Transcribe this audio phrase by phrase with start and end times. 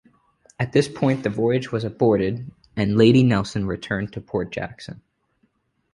[0.59, 4.99] At this point the voyage was aborted and "Lady Nelson" returned to Port Jackson.